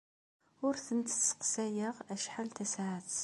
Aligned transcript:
Ur 0.65 0.75
tent-sseqsayeɣ 0.85 1.95
acḥal 2.13 2.49
tasaɛet. 2.57 3.15